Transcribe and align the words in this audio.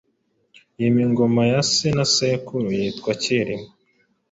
yima 0.79 1.01
ingoma 1.07 1.41
ya 1.51 1.61
se 1.71 1.87
na 1.97 2.05
sekuru; 2.15 2.67
yitwa 2.77 3.11
Cyilima. 3.21 3.69